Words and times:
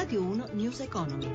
Radio 0.00 0.22
1 0.22 0.50
News 0.52 0.78
Economy. 0.78 1.26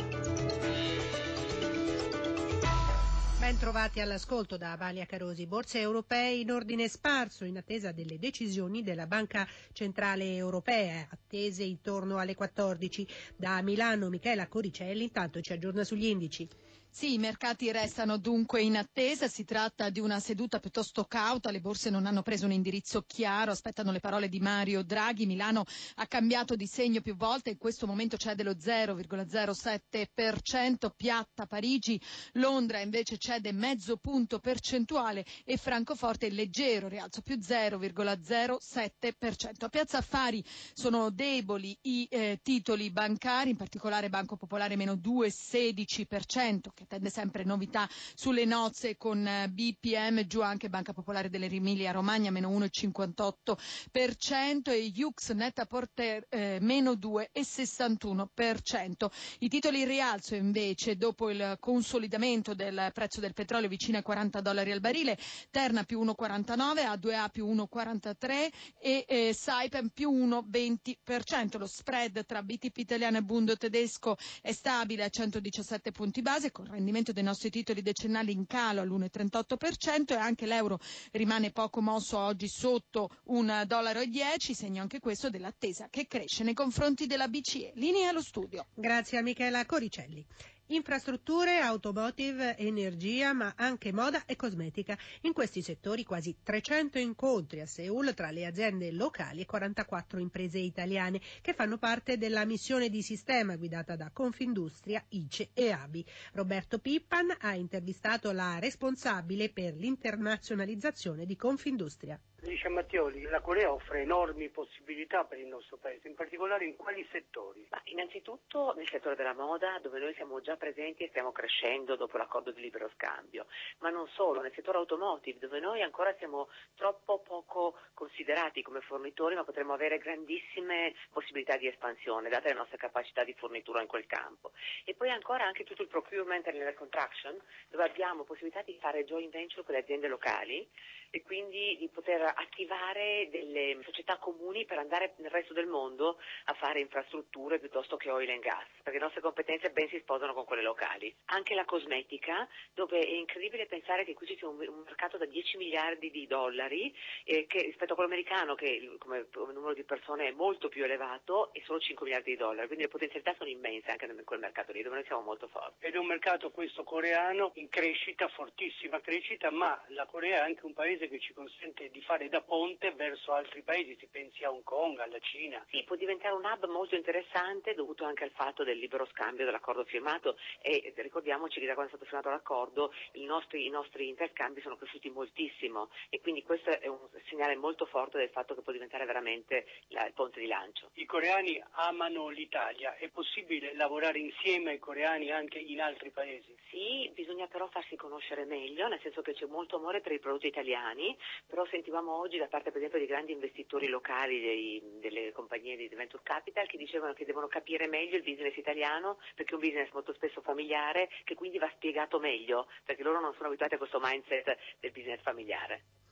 Ben 3.37 3.57
trovati 3.57 3.99
all'ascolto 3.99 4.55
da 4.55 4.77
Valia 4.77 5.05
Carosi. 5.05 5.45
Borse 5.47 5.81
europee 5.81 6.35
in 6.39 6.49
ordine 6.49 6.87
sparso 6.87 7.43
in 7.43 7.57
attesa 7.57 7.91
delle 7.91 8.17
decisioni 8.17 8.81
della 8.81 9.05
Banca 9.05 9.45
Centrale 9.73 10.33
Europea, 10.37 11.05
attese 11.09 11.63
intorno 11.63 12.19
alle 12.19 12.35
14. 12.35 13.05
Da 13.35 13.61
Milano 13.61 14.07
Michela 14.07 14.47
Coricelli 14.47 15.03
intanto 15.03 15.41
ci 15.41 15.51
aggiorna 15.51 15.83
sugli 15.83 16.05
indici. 16.05 16.47
Sì, 16.95 17.13
i 17.13 17.17
mercati 17.17 17.71
restano 17.71 18.17
dunque 18.17 18.61
in 18.61 18.77
attesa, 18.77 19.27
si 19.27 19.43
tratta 19.45 19.89
di 19.89 19.99
una 19.99 20.19
seduta 20.19 20.59
piuttosto 20.59 21.05
cauta, 21.05 21.49
le 21.49 21.59
borse 21.59 21.89
non 21.89 22.05
hanno 22.05 22.21
preso 22.21 22.45
un 22.45 22.51
indirizzo 22.51 23.01
chiaro, 23.01 23.49
aspettano 23.49 23.91
le 23.91 23.99
parole 23.99 24.29
di 24.29 24.39
Mario 24.39 24.83
Draghi, 24.83 25.25
Milano 25.25 25.63
ha 25.95 26.05
cambiato 26.05 26.55
di 26.55 26.67
segno 26.67 27.01
più 27.01 27.15
volte, 27.15 27.49
in 27.49 27.57
questo 27.57 27.87
momento 27.87 28.15
c'è 28.15 28.35
dello 28.35 28.51
0,07%, 28.51 30.91
piatta 30.95 31.47
Parigi, 31.47 31.99
Londra 32.33 32.79
invece 32.79 33.17
cede 33.17 33.51
mezzo 33.53 33.97
punto 33.97 34.37
percentuale 34.37 35.25
e 35.45 35.57
Francoforte 35.57 36.29
leggero, 36.29 36.89
rialzo 36.89 37.21
più 37.21 37.39
0,07%. 37.39 39.63
A 39.63 39.69
Piazza 39.69 39.97
Affari 39.97 40.43
sono 40.75 41.09
deboli 41.09 41.75
i 41.81 42.07
eh, 42.11 42.39
titoli 42.43 42.91
bancari, 42.91 43.49
in 43.49 43.57
particolare 43.57 44.09
Banco 44.09 44.37
Popolare 44.37 44.75
meno 44.75 44.93
2,16%, 44.93 46.67
che 46.71 46.81
attende 46.83 47.09
sempre 47.09 47.43
novità 47.43 47.89
sulle 48.13 48.45
nozze 48.45 48.95
con 48.97 49.25
eh, 49.25 49.49
BPM, 49.49 50.27
giù 50.27 50.41
anche 50.41 50.69
Banca 50.69 50.93
Popolare 50.93 51.29
dell'Emilia 51.29 51.91
Romagna 51.91 52.29
meno 52.31 52.49
1,58% 52.49 54.71
e 54.71 54.91
Jux 54.91 55.31
Netta 55.31 55.65
Porter 55.65 56.25
eh, 56.29 56.59
meno 56.61 56.91
2,61%. 56.93 59.09
I 59.39 59.49
titoli 59.49 59.81
in 59.81 59.87
rialzo 59.87 60.35
invece 60.35 60.95
dopo 60.97 61.29
il 61.29 61.57
consolidamento 61.59 62.53
del 62.53 62.91
prezzo 62.93 63.19
del 63.19 63.33
petrolio 63.33 63.67
vicino 63.67 63.97
ai 63.97 64.03
40 64.03 64.39
dollari 64.41 64.71
al 64.71 64.79
barile, 64.79 65.17
Terna 65.49 65.83
più 65.83 66.01
1,49, 66.03 66.85
A2A 66.85 67.29
più 67.29 67.47
1,43 67.47 68.49
e 68.79 69.05
eh, 69.07 69.33
Saipem 69.33 69.89
più 69.89 70.11
1,20%. 70.11 71.57
Lo 71.57 71.67
spread 71.67 72.25
tra 72.25 72.43
BTP 72.43 72.77
italiano 72.77 73.17
e 73.17 73.23
Bundo 73.23 73.57
tedesco 73.57 74.17
è 74.41 74.51
stabile 74.51 75.03
a 75.03 75.09
117 75.09 75.91
punti 75.91 76.21
base 76.21 76.51
con 76.51 76.67
rendimento 76.73 77.11
dei 77.11 77.23
nostri 77.23 77.49
titoli 77.49 77.81
decennali 77.81 78.31
in 78.31 78.45
calo 78.45 78.81
all'1,38% 78.81 80.13
e 80.13 80.15
anche 80.15 80.45
l'euro 80.45 80.79
rimane 81.11 81.51
poco 81.51 81.81
mosso 81.81 82.17
oggi 82.17 82.47
sotto 82.47 83.09
un 83.25 83.63
dollaro 83.65 84.03
10, 84.03 84.53
segno 84.53 84.81
anche 84.81 84.99
questo 84.99 85.29
dell'attesa 85.29 85.87
che 85.89 86.07
cresce 86.07 86.43
nei 86.43 86.53
confronti 86.53 87.05
della 87.05 87.27
BCE. 87.27 87.73
Linea 87.75 88.09
allo 88.09 88.21
studio. 88.21 88.67
Grazie 88.73 89.17
a 89.19 89.21
Michela 89.21 89.65
Coricelli. 89.65 90.25
Infrastrutture, 90.67 91.59
automotive, 91.59 92.55
energia, 92.57 93.33
ma 93.33 93.53
anche 93.57 93.91
moda 93.91 94.23
e 94.25 94.37
cosmetica. 94.37 94.97
In 95.21 95.33
questi 95.33 95.61
settori 95.61 96.05
quasi 96.05 96.37
300 96.41 96.99
incontri 96.99 97.59
a 97.59 97.65
Seul 97.65 98.13
tra 98.13 98.31
le 98.31 98.45
aziende 98.45 98.89
locali 98.91 99.41
e 99.41 99.45
44 99.45 100.19
imprese 100.19 100.59
italiane 100.59 101.19
che 101.41 101.53
fanno 101.53 101.77
parte 101.77 102.17
della 102.17 102.45
missione 102.45 102.89
di 102.89 103.01
sistema 103.01 103.57
guidata 103.57 103.97
da 103.97 104.09
Confindustria, 104.11 105.03
ICE 105.09 105.49
e 105.53 105.71
ABI. 105.71 106.05
Roberto 106.31 106.79
Pippan 106.79 107.35
ha 107.39 107.55
intervistato 107.55 108.31
la 108.31 108.57
responsabile 108.57 109.49
per 109.49 109.75
l'internazionalizzazione 109.75 111.25
di 111.25 111.35
Confindustria. 111.35 112.17
Dice 112.43 112.67
Mattioli, 112.67 113.21
la 113.21 113.39
Corea 113.39 113.71
offre 113.71 114.01
enormi 114.01 114.49
possibilità 114.49 115.23
per 115.23 115.39
il 115.39 115.47
nostro 115.47 115.77
paese, 115.77 116.09
in 116.09 116.13
particolare 116.13 116.65
in 116.65 116.75
quali 116.75 117.07
settori? 117.09 117.65
Ma 117.69 117.79
innanzitutto 117.85 118.73
nel 118.75 118.89
settore 118.89 119.15
della 119.15 119.33
moda, 119.33 119.79
dove 119.81 119.97
noi 119.99 120.13
siamo 120.15 120.41
già 120.41 120.57
presenti 120.57 121.03
e 121.03 121.07
stiamo 121.07 121.31
crescendo 121.31 121.95
dopo 121.95 122.17
l'accordo 122.17 122.51
di 122.51 122.59
libero 122.59 122.91
scambio, 122.95 123.45
ma 123.79 123.91
non 123.91 124.09
solo, 124.09 124.41
nel 124.41 124.51
settore 124.53 124.77
automotive, 124.77 125.39
dove 125.39 125.61
noi 125.61 125.81
ancora 125.81 126.13
siamo 126.17 126.49
troppo 126.75 127.19
poco 127.19 127.77
considerati 127.93 128.61
come 128.61 128.81
fornitori, 128.81 129.35
ma 129.35 129.45
potremmo 129.45 129.71
avere 129.71 129.97
grandissime 129.97 130.93
possibilità 131.13 131.55
di 131.55 131.67
espansione, 131.67 132.27
date 132.27 132.49
le 132.49 132.55
nostre 132.55 132.75
capacità 132.75 133.23
di 133.23 133.33
fornitura 133.35 133.79
in 133.79 133.87
quel 133.87 134.05
campo. 134.05 134.51
E 134.83 134.93
poi 134.95 135.09
ancora 135.09 135.45
anche 135.45 135.63
tutto 135.63 135.81
il 135.81 135.87
procurement 135.87 136.45
e 136.45 136.61
la 136.61 136.73
contraction, 136.73 137.39
dove 137.69 137.85
abbiamo 137.85 138.25
possibilità 138.25 138.61
di 138.63 138.77
fare 138.81 139.05
joint 139.05 139.31
venture 139.31 139.63
con 139.63 139.75
le 139.75 139.79
aziende 139.79 140.09
locali 140.09 140.69
e 141.15 141.21
quindi 141.21 141.77
di 141.77 141.87
poter 141.89 142.32
attivare 142.35 143.29
delle 143.31 143.79
società 143.83 144.17
comuni 144.17 144.65
per 144.65 144.77
andare 144.77 145.13
nel 145.17 145.31
resto 145.31 145.53
del 145.53 145.67
mondo 145.67 146.17
a 146.45 146.53
fare 146.53 146.79
infrastrutture 146.79 147.59
piuttosto 147.59 147.97
che 147.97 148.09
oil 148.09 148.29
and 148.29 148.41
gas, 148.41 148.65
perché 148.81 148.97
le 148.97 149.05
nostre 149.05 149.21
competenze 149.21 149.71
ben 149.71 149.87
si 149.89 149.99
sposano 149.99 150.33
con 150.33 150.45
quelle 150.45 150.61
locali. 150.61 151.13
Anche 151.25 151.53
la 151.55 151.65
cosmetica, 151.65 152.47
dove 152.73 152.99
è 152.99 153.09
incredibile 153.09 153.65
pensare 153.65 154.05
che 154.05 154.13
qui 154.13 154.27
ci 154.27 154.37
sia 154.37 154.47
un, 154.47 154.59
un 154.59 154.83
mercato 154.85 155.17
da 155.17 155.25
10 155.25 155.57
miliardi 155.57 156.11
di 156.11 156.27
dollari 156.27 156.93
eh, 157.25 157.45
che, 157.47 157.61
rispetto 157.61 157.93
a 157.93 157.95
quello 157.95 158.11
americano 158.11 158.55
che 158.55 158.95
come, 158.99 159.27
come 159.31 159.53
numero 159.53 159.73
di 159.73 159.83
persone 159.83 160.27
è 160.27 160.31
molto 160.31 160.69
più 160.69 160.83
elevato 160.83 161.53
è 161.53 161.61
solo 161.65 161.79
5 161.79 162.05
miliardi 162.05 162.31
di 162.31 162.37
dollari, 162.37 162.67
quindi 162.67 162.85
le 162.85 162.91
potenzialità 162.91 163.33
sono 163.37 163.49
immense 163.49 163.91
anche 163.91 164.05
in 164.05 164.21
quel 164.23 164.39
mercato 164.39 164.71
lì 164.71 164.81
dove 164.81 164.95
noi 164.95 165.05
siamo 165.05 165.21
molto 165.21 165.47
forti. 165.47 165.85
Ed 165.85 165.95
è 165.95 165.97
un 165.97 166.07
mercato 166.07 166.51
questo 166.51 166.83
coreano 166.83 167.51
in 167.55 167.69
crescita, 167.69 168.27
fortissima 168.29 168.99
crescita, 169.01 169.51
ma 169.51 169.81
la 169.87 170.05
Corea 170.05 170.37
è 170.37 170.47
anche 170.47 170.65
un 170.65 170.73
paese 170.73 171.07
che 171.07 171.19
ci 171.19 171.33
consente 171.33 171.89
di 171.89 172.01
fare 172.01 172.22
da 172.29 172.41
ponte 172.41 172.91
verso 172.91 173.33
altri 173.33 173.61
paesi, 173.61 173.95
si 173.99 174.07
pensi 174.07 174.43
a 174.43 174.51
Hong 174.51 174.63
Kong, 174.63 174.99
alla 174.99 175.19
Cina. 175.19 175.63
Sì, 175.69 175.83
può 175.83 175.95
diventare 175.95 176.33
un 176.33 176.45
hub 176.45 176.65
molto 176.67 176.95
interessante 176.95 177.73
dovuto 177.73 178.05
anche 178.05 178.23
al 178.23 178.31
fatto 178.31 178.63
del 178.63 178.77
libero 178.77 179.05
scambio 179.07 179.45
dell'accordo 179.45 179.83
firmato 179.83 180.37
e 180.61 180.93
ricordiamoci 180.97 181.59
che 181.59 181.65
da 181.65 181.73
quando 181.73 181.91
è 181.91 181.95
stato 181.95 182.09
firmato 182.09 182.29
l'accordo 182.29 182.93
i 183.13 183.25
nostri, 183.25 183.65
i 183.65 183.69
nostri 183.69 184.07
interscambi 184.07 184.61
sono 184.61 184.77
cresciuti 184.77 185.09
moltissimo 185.09 185.89
e 186.09 186.21
quindi 186.21 186.43
questo 186.43 186.69
è 186.69 186.87
un 186.87 186.99
segnale 187.27 187.55
molto 187.55 187.85
forte 187.85 188.17
del 188.17 188.29
fatto 188.29 188.55
che 188.55 188.61
può 188.61 188.71
diventare 188.71 189.05
veramente 189.05 189.65
la, 189.89 190.05
il 190.05 190.13
ponte 190.13 190.39
di 190.39 190.47
lancio. 190.47 190.89
I 190.93 191.05
coreani 191.05 191.61
amano 191.71 192.29
l'Italia, 192.29 192.95
è 192.95 193.09
possibile 193.09 193.73
lavorare 193.75 194.19
insieme 194.19 194.71
ai 194.71 194.79
coreani 194.79 195.31
anche 195.31 195.59
in 195.59 195.81
altri 195.81 196.11
paesi? 196.11 196.55
Sì, 196.69 197.11
bisogna 197.13 197.47
però 197.47 197.67
farsi 197.67 197.95
conoscere 197.95 198.45
meglio, 198.45 198.87
nel 198.87 198.99
senso 199.01 199.21
che 199.21 199.33
c'è 199.33 199.45
molto 199.45 199.77
amore 199.77 200.01
per 200.01 200.11
i 200.11 200.19
prodotti 200.19 200.47
italiani, 200.47 201.15
però 201.47 201.65
sentivamo 201.65 202.12
oggi 202.15 202.37
da 202.37 202.47
parte 202.47 202.69
per 202.69 202.77
esempio 202.77 202.99
di 202.99 203.05
grandi 203.05 203.31
investitori 203.31 203.87
locali 203.87 204.39
dei, 204.39 204.81
delle 204.99 205.31
compagnie 205.31 205.75
di 205.75 205.87
Venture 205.89 206.23
Capital 206.23 206.67
che 206.67 206.77
dicevano 206.77 207.13
che 207.13 207.25
devono 207.25 207.47
capire 207.47 207.87
meglio 207.87 208.15
il 208.15 208.23
business 208.23 208.55
italiano 208.55 209.19
perché 209.35 209.51
è 209.51 209.55
un 209.55 209.61
business 209.61 209.91
molto 209.91 210.13
spesso 210.13 210.41
familiare 210.41 211.09
che 211.23 211.35
quindi 211.35 211.57
va 211.57 211.71
spiegato 211.75 212.19
meglio 212.19 212.67
perché 212.85 213.03
loro 213.03 213.19
non 213.19 213.33
sono 213.33 213.47
abituati 213.47 213.75
a 213.75 213.77
questo 213.77 213.99
mindset 214.01 214.57
del 214.79 214.91
business 214.91 215.21
familiare. 215.21 216.02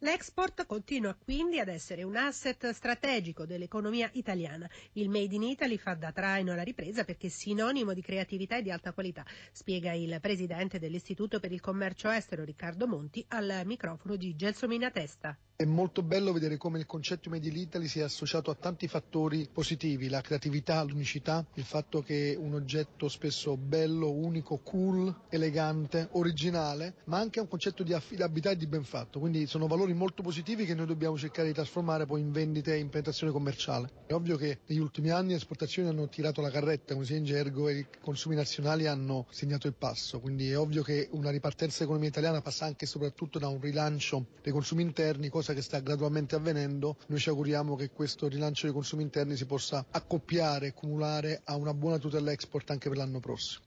L'export 0.00 0.66
continua 0.66 1.14
quindi 1.14 1.58
ad 1.58 1.68
essere 1.68 2.02
un 2.02 2.16
asset 2.16 2.68
strategico 2.72 3.46
dell'economia 3.46 4.10
italiana. 4.12 4.68
Il 4.92 5.08
Made 5.08 5.34
in 5.34 5.42
Italy 5.42 5.78
fa 5.78 5.94
da 5.94 6.12
traino 6.12 6.52
alla 6.52 6.62
ripresa 6.62 7.02
perché 7.04 7.28
è 7.28 7.30
sinonimo 7.30 7.94
di 7.94 8.02
creatività 8.02 8.58
e 8.58 8.62
di 8.62 8.70
alta 8.70 8.92
qualità, 8.92 9.24
spiega 9.52 9.92
il 9.92 10.18
presidente 10.20 10.78
dell'Istituto 10.78 11.40
per 11.40 11.50
il 11.50 11.62
Commercio 11.62 12.10
Estero 12.10 12.44
Riccardo 12.44 12.86
Monti 12.86 13.24
al 13.28 13.62
microfono 13.64 14.16
di 14.16 14.36
Gelsomina 14.36 14.90
Testa. 14.90 15.34
È 15.58 15.64
molto 15.64 16.02
bello 16.02 16.34
vedere 16.34 16.58
come 16.58 16.78
il 16.78 16.84
concetto 16.84 17.30
Made 17.30 17.48
in 17.48 17.56
Italy 17.56 17.88
sia 17.88 18.04
associato 18.04 18.50
a 18.50 18.54
tanti 18.54 18.88
fattori 18.88 19.48
positivi, 19.50 20.10
la 20.10 20.20
creatività, 20.20 20.82
l'unicità, 20.82 21.46
il 21.54 21.64
fatto 21.64 22.02
che 22.02 22.36
un 22.38 22.52
oggetto 22.52 23.08
spesso 23.08 23.56
bello, 23.56 24.12
unico, 24.12 24.58
cool, 24.58 25.22
elegante, 25.30 26.08
originale, 26.12 26.96
ma 27.04 27.16
anche 27.16 27.40
un 27.40 27.48
concetto 27.48 27.82
di 27.82 27.94
affidabilità 27.94 28.50
e 28.50 28.56
di 28.56 28.66
ben 28.66 28.84
fatto. 28.84 29.18
Quindi 29.18 29.46
sono 29.46 29.66
valori 29.66 29.94
molto 29.94 30.22
positivi 30.22 30.66
che 30.66 30.74
noi 30.74 30.84
dobbiamo 30.84 31.16
cercare 31.16 31.48
di 31.48 31.54
trasformare 31.54 32.04
poi 32.04 32.20
in 32.20 32.32
vendite 32.32 32.74
e 32.74 32.78
in 32.78 32.90
penetrazione 32.90 33.32
commerciale. 33.32 33.88
È 34.04 34.12
ovvio 34.12 34.36
che 34.36 34.58
negli 34.66 34.78
ultimi 34.78 35.08
anni 35.08 35.30
le 35.30 35.36
esportazioni 35.36 35.88
hanno 35.88 36.06
tirato 36.10 36.42
la 36.42 36.50
carretta, 36.50 36.92
come 36.92 37.06
si 37.06 37.18
dice 37.18 37.32
in 37.32 37.34
gergo, 37.34 37.68
e 37.68 37.78
i 37.78 37.86
consumi 38.02 38.34
nazionali 38.34 38.86
hanno 38.86 39.24
segnato 39.30 39.68
il 39.68 39.74
passo. 39.74 40.20
Quindi 40.20 40.50
è 40.50 40.58
ovvio 40.58 40.82
che 40.82 41.08
una 41.12 41.30
ripartenza 41.30 41.76
dell'economia 41.78 42.10
italiana 42.10 42.42
passa 42.42 42.66
anche 42.66 42.84
e 42.84 42.88
soprattutto 42.88 43.38
da 43.38 43.48
un 43.48 43.58
rilancio 43.58 44.26
dei 44.42 44.52
consumi 44.52 44.82
interni, 44.82 45.30
cosa 45.30 45.44
che 45.52 45.62
sta 45.62 45.80
gradualmente 45.80 46.34
avvenendo. 46.34 46.96
Noi 47.06 47.18
ci 47.18 47.28
auguriamo 47.28 47.76
che 47.76 47.90
questo 47.90 48.28
rilancio 48.28 48.66
dei 48.66 48.74
consumi 48.74 49.02
interni 49.02 49.36
si 49.36 49.46
possa 49.46 49.84
accoppiare 49.90 50.68
e 50.68 50.72
cumulare 50.72 51.40
a 51.44 51.56
una 51.56 51.74
buona 51.74 51.98
tutela 51.98 52.32
export 52.32 52.70
anche 52.70 52.88
per 52.88 52.98
l'anno 52.98 53.20
prossimo. 53.20 53.64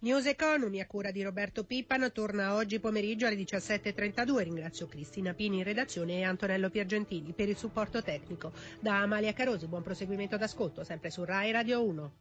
News 0.00 0.26
Economy 0.26 0.78
a 0.78 0.86
cura 0.86 1.10
di 1.10 1.24
Roberto 1.24 1.64
Pippan 1.64 2.12
torna 2.12 2.54
oggi 2.54 2.78
pomeriggio 2.78 3.26
alle 3.26 3.34
17.32. 3.34 4.44
Ringrazio 4.44 4.86
Cristina 4.86 5.34
Pini 5.34 5.58
in 5.58 5.64
redazione 5.64 6.18
e 6.18 6.22
Antonello 6.22 6.70
Piergentini 6.70 7.32
per 7.32 7.48
il 7.48 7.56
supporto 7.56 8.00
tecnico. 8.00 8.52
Da 8.78 9.00
Amalia 9.00 9.32
Carosi, 9.32 9.66
buon 9.66 9.82
proseguimento 9.82 10.36
d'ascolto, 10.36 10.84
sempre 10.84 11.10
su 11.10 11.24
Rai 11.24 11.50
Radio 11.50 11.82
1. 11.84 12.12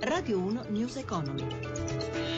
Radio 0.00 0.38
1 0.38 0.64
News 0.70 0.96
Economy. 0.96 2.35